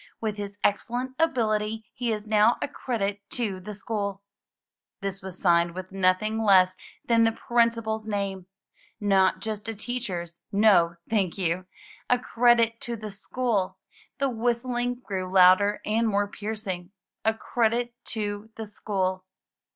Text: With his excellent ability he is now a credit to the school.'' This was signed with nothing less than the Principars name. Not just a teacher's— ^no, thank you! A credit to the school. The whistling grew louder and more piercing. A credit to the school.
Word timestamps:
With 0.19 0.37
his 0.37 0.55
excellent 0.63 1.15
ability 1.21 1.85
he 1.93 2.11
is 2.11 2.25
now 2.25 2.57
a 2.59 2.67
credit 2.67 3.21
to 3.33 3.59
the 3.59 3.75
school.'' 3.75 4.23
This 4.99 5.21
was 5.21 5.37
signed 5.37 5.75
with 5.75 5.91
nothing 5.91 6.39
less 6.41 6.73
than 7.07 7.23
the 7.23 7.31
Principars 7.31 8.07
name. 8.07 8.47
Not 8.99 9.41
just 9.41 9.69
a 9.69 9.75
teacher's— 9.75 10.41
^no, 10.51 10.97
thank 11.07 11.37
you! 11.37 11.67
A 12.09 12.17
credit 12.17 12.81
to 12.81 12.95
the 12.95 13.11
school. 13.11 13.77
The 14.17 14.27
whistling 14.27 14.95
grew 15.05 15.31
louder 15.31 15.81
and 15.85 16.07
more 16.07 16.27
piercing. 16.27 16.91
A 17.23 17.35
credit 17.35 17.93
to 18.05 18.49
the 18.55 18.65
school. 18.65 19.25